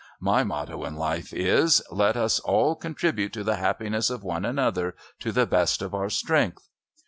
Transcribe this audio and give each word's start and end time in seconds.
My 0.19 0.43
motto 0.43 0.83
in 0.83 0.95
life 0.95 1.31
is, 1.31 1.83
'Let 1.91 2.17
us 2.17 2.39
all 2.39 2.73
contribute 2.75 3.31
to 3.33 3.43
the 3.43 3.57
happiness 3.57 4.09
of 4.09 4.23
one 4.23 4.45
another 4.45 4.95
to 5.19 5.31
the 5.31 5.45
best 5.45 5.83
of 5.83 5.93
our 5.93 6.09
strength.' 6.09 6.67